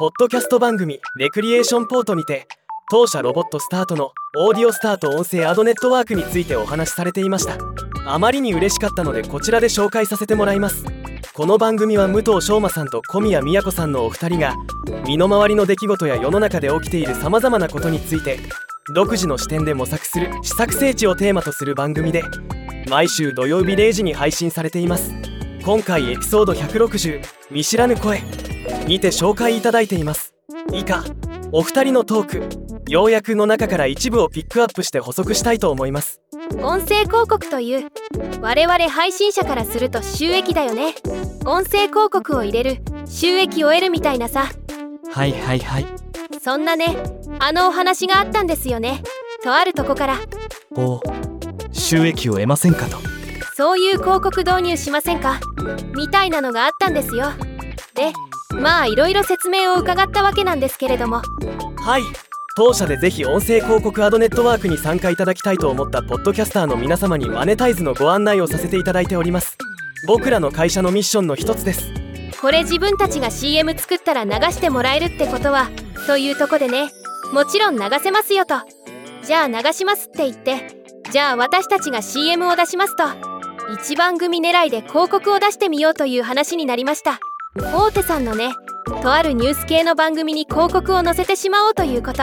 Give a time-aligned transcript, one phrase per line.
[0.00, 2.48] ポッドキャスト番組「レクリエーションポート」にて
[2.90, 7.58] 当社ロボットスタートのオーディオスタート音声アドネットワークについてお話しされていました。
[8.06, 10.86] あまりに嬉しかったのでこちらで紹介させてもらいます。
[11.34, 14.56] この番組は武藤翔馬さんと小宮宮子さんのお二人が
[15.06, 18.38] 身の回りの出来事や世の中で起きているさまざまなことについて
[18.94, 22.24] 独自の視点で模索する試作聖地をテーマとする番組で
[22.88, 25.12] 毎週土曜日0時に配信されています。
[25.62, 28.49] 今回エピソード160見知らぬ声。
[28.90, 30.34] にて紹介いただいています。
[30.72, 31.04] 以下
[31.52, 36.20] お二人のトーク要約の中から一部をピックアップして補足したいと思います。
[36.60, 37.88] 音声広告という
[38.40, 40.96] 我々配信者からすると収益だよね。
[41.46, 44.50] 音声広告を入れる収益を得るみたいなさ。
[45.12, 45.86] はいはいはい。
[46.42, 46.96] そんなね
[47.38, 49.04] あのお話があったんですよね。
[49.44, 50.16] とあるとこから。
[50.74, 51.00] お
[51.70, 52.98] 収益を得ませんかと。
[53.54, 55.38] そういう広告導入しませんか？
[55.94, 57.26] みたいなのがあったんですよ。
[57.94, 58.12] で
[58.54, 61.22] まあいろいろ説明を伺ったわけなんですけれども。
[61.76, 62.02] はい。
[62.56, 69.56] 当社でぜひ音声広告アドネットワークに参加いただきたいと思ったポッドキャスターの皆様にマネタイズのご案内をさせていただいております。
[70.06, 71.92] 僕らの会社のミッションの一つです。
[72.40, 75.70] これ自分たちが CM 作ったら流してもらえるってことは
[76.06, 76.90] というとこでね。
[77.32, 78.54] もちろん流せますよと。
[79.24, 80.82] じゃあ流しますって言って。
[81.10, 83.04] じゃあ私たちが CM を出しますと。
[83.72, 87.20] 一番組狙いで広告を出してみようという話になりました
[87.58, 88.54] 大手さんのね
[89.02, 92.22] とあるニュース系の番組に広告を載せてしまおうということ。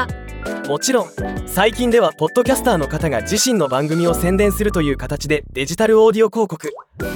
[0.69, 1.09] もちろん
[1.45, 6.69] 最近ではポッドキャスターの方が自身の番組を宣伝するという形でデジタルオーディオ広告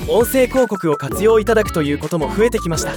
[0.10, 2.92] 音声広告を活用いただくということも増えてきました。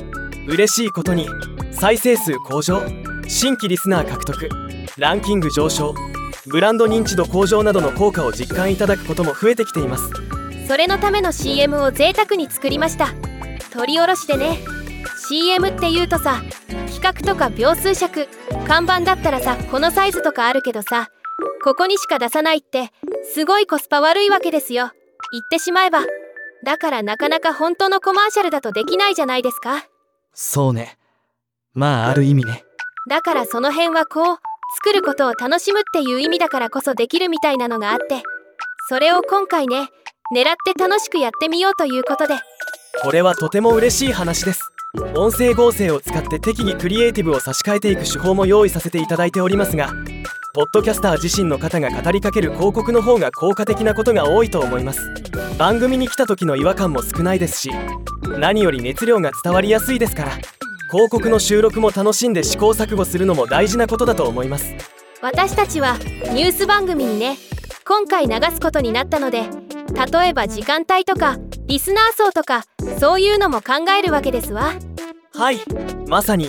[0.48, 1.29] 嬉しいことに
[1.70, 2.83] 再生数向上
[3.29, 4.48] 新規リスナー獲得
[4.98, 5.95] ランキング上昇
[6.47, 10.11] ブランド認知度向上などの効果を実感いただくことも増えてきています。
[10.67, 13.15] それのための CM を贅沢に作りました。
[13.70, 14.59] 取り下ろしでね
[15.27, 16.42] CM って言うとさ
[16.92, 18.28] 企画とか秒数尺
[18.67, 21.08] 看板だったらさこのサイズとかあるけどさ
[21.62, 22.90] ここにしか出さないって
[23.33, 24.90] すごいコスパ悪いわけですよ。
[25.33, 26.01] 言ってしまえば
[26.62, 29.86] だからなかなか本当のコマーシャルだとできないじゃないですか。
[30.35, 30.98] そうね。
[31.73, 32.64] まあある意味ね。
[33.08, 34.36] だからその辺はこう
[34.85, 38.23] 作ることを楽しむっていう意味だからこそできるみたいなのがあって
[38.89, 39.89] それを今回ね
[40.35, 42.35] 狙って楽しくやってみようということで。
[43.02, 44.64] これはとても嬉しい話です
[45.17, 49.92] 音声合成を使って適宜クリエイティブを差し替えていく手法も用意させていただいておりますが
[50.55, 55.01] ポッドキャスター自身の方が語りかける広告の方が効果的なことが多いと思います。
[55.58, 57.70] 番組に来た時の違和感も少ないですし
[58.27, 60.33] 何より熱量が伝わりやすいですから
[60.91, 64.74] 広告の収録も楽しんで試行錯誤するのも大事なことだと思います。
[65.23, 65.97] 私たちは
[66.33, 67.36] ニュース番組にね
[67.86, 69.45] 今回流すことになったので
[70.13, 72.64] 例えば時間帯とかリスナー層とか
[72.98, 74.73] そういうのも考えるわけですわ。
[75.36, 75.58] はい
[76.08, 76.48] まさに。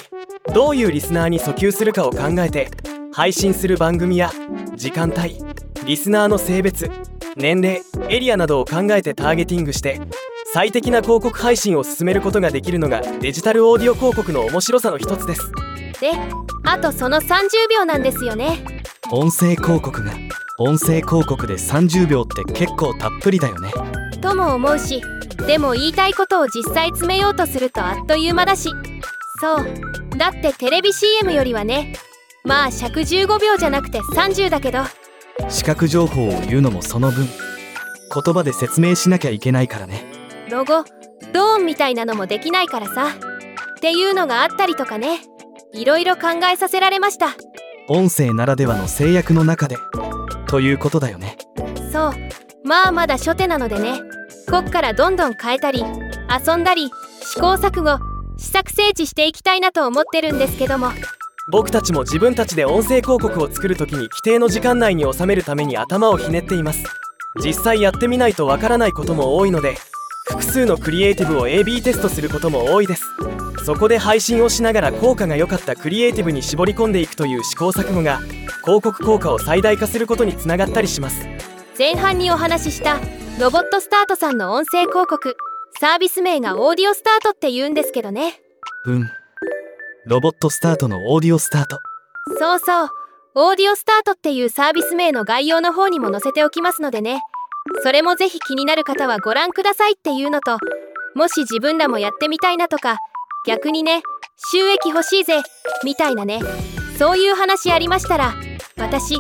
[0.54, 2.70] どういうリスナーに訴求するかを考えて
[3.12, 4.32] 配信する番組や
[4.76, 5.38] 時間帯
[5.86, 6.92] リスナーの性別
[7.36, 10.00] 年齢エリアなどを考えてターゲティングして
[10.54, 15.52] 最適な広告配信を進めることができるのがデジタルオーディオ広告の面白さの一つです。
[16.00, 16.12] で
[16.64, 18.64] あとその30秒なんですよね。
[19.12, 20.12] 音声広告が
[20.60, 23.72] 音声広告で30秒って結構たっぷりだよね。
[24.22, 25.02] とも思うし
[25.48, 28.70] でも言いたいことを実際詰めようとするとあっという間だし。
[29.42, 30.18] そう。
[30.18, 31.94] だってテレビ CM よりはね。
[32.44, 34.80] まあ尺15秒じゃなくて30だけど。
[35.50, 37.28] 視覚情報を言うのもその分。
[37.28, 40.06] 言葉で説明しなきゃいけないからね。
[40.50, 40.84] ロゴ
[41.34, 43.08] ドーンみたいなのもできないからさ。
[43.08, 45.20] っていうのがあったりとかね。
[45.74, 47.36] いろいろ考えさせられました。
[47.88, 49.76] 音声ならではの制約の中で。
[50.48, 51.38] ということだよね。
[51.92, 52.14] そう。
[52.66, 54.02] まあまだ初手なのでね
[54.50, 56.92] こっからどんどん変えたり遊んだり
[57.22, 58.00] 試行錯誤
[58.38, 60.92] 試作整地していきたいなと思ってるんですけども。
[61.52, 66.84] 僕たちも自分たちで音声広告を作る時に規定の時間内に収めるために頭をひねっています。
[67.44, 69.78] 実際やってみないとわからないことも多いので
[70.28, 73.04] 複数のクリエイティブを AB テストすることも多いです。
[73.64, 78.20] そこで配信をしながら効果が良かったクリエイティブに絞り込んでいくという試行錯誤が
[78.64, 81.28] 広告効果を最大化することにつながったりします。
[81.78, 83.00] 前半にお話しした
[83.38, 85.36] ロボットスタートさんの音声広告。
[85.82, 88.40] サービス名がオーディオスタートって言うんですけどね。
[88.86, 89.10] うん。
[90.06, 91.80] ロボットスタートのオーディオスタート。
[92.40, 92.90] そうそう。
[93.36, 97.20] オーディオスタートっていうサービス名の概要の方にも載せておきますのでね。
[97.84, 100.60] それもぜひ気になる方はご覧くださいっていうのと
[101.16, 103.00] もし自分らもやってみたいなとか
[103.48, 104.04] 逆にね
[104.52, 105.42] 収益欲しいぜ
[105.84, 106.40] みたいなね。
[106.98, 108.34] そういう話ありましたら
[108.78, 109.18] 私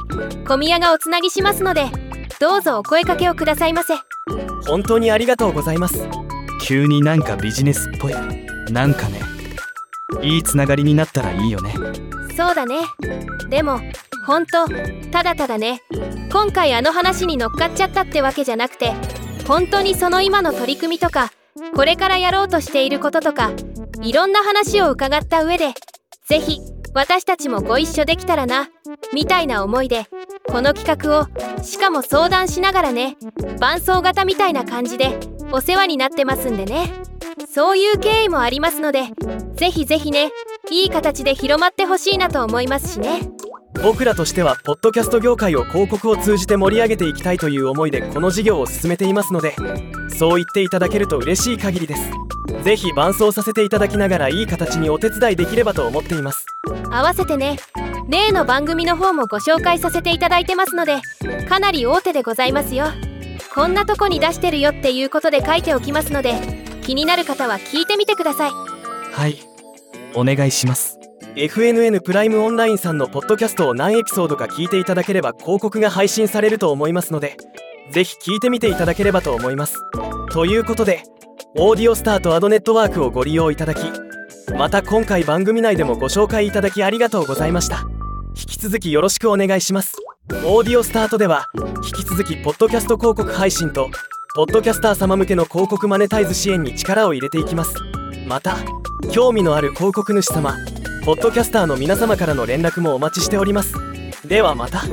[0.47, 2.04] 小宮がおつなぎしますので
[2.45, 3.95] どうぞお声かけをくださいませ。
[4.67, 6.07] 本当にありがとうございます。
[6.61, 8.13] 急になんかビジネスっぽい。
[8.71, 9.19] なんかね。
[10.21, 11.73] いいつながりになったらいいよね。
[12.37, 12.81] そうだね。
[13.49, 13.79] でも
[14.27, 14.67] ほんと
[15.11, 15.81] ただただね。
[16.31, 18.93] 今回あの話に乗っかっちゃったってわけじゃなくて
[19.47, 21.31] 本当にその今の取り組みとか
[21.73, 23.53] これからやろうとしていることとか
[24.03, 25.73] いろんな話を伺った上で
[26.27, 26.59] 是非
[26.95, 28.69] 私たちもご一緒できたらな
[29.13, 30.05] みたいな思いで
[30.47, 33.17] この企画をしかも相談しながらね
[33.59, 35.19] 伴奏型みたいな感じで
[35.51, 36.87] お世話になってますんでね。
[37.53, 39.09] そういう経緯もありますので
[39.55, 40.31] ぜひぜひね
[40.71, 43.29] いい形で広まってほしいなと思いますしね。
[43.83, 49.53] 僕らとしてはポッドキャスト業界を広告を通じて盛り上げていきたいという思いでこの事業を進めていますので
[50.17, 52.09] そう言っていただけると嬉しい限りです。
[52.63, 56.54] ぜひ伴走させていただきながらいい形にお手伝いできればと思っています。
[56.91, 57.57] 合わせてね。
[58.07, 61.01] 例の番組の方もご紹介させていただいてますので
[61.49, 62.85] かなり大手でございますよ。
[63.53, 66.33] こんなとこに出してるよっていうことで書いておきますので
[66.81, 68.51] 気になる方は聞いてみてください。
[68.51, 69.39] はい。
[70.13, 70.99] お願いします。
[71.35, 77.35] FNN プライムオンラインさんのポッドキャストを何エピソードか聞いていただければ広告が配信されると思いますので
[77.91, 79.77] ぜひ聞いてみていただければと思います。
[80.31, 81.03] ということで
[81.57, 84.04] オーディオスターとアドネットワークをご利用いただき
[84.53, 87.87] また今回番組内でもご紹介いただきありがとうございました。
[88.37, 89.95] 引き続きよろしくお願いします。
[90.45, 91.45] オーディオスタートでは
[91.83, 93.89] 引き続きポッドキャスト広告配信と
[94.35, 97.75] ポッドキャスター様向けの広告マネタイズ支援に力を入れていきます。
[98.27, 98.57] また
[99.11, 100.55] 興味のある広告主様
[101.05, 103.73] ポッドキャスターの皆様からの連絡もお待ちしております。
[104.27, 104.83] ではまた。